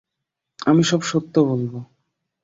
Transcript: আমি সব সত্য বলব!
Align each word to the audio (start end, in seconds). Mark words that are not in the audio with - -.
আমি 0.59 0.83
সব 0.83 1.01
সত্য 1.01 1.35
বলব! 1.49 1.73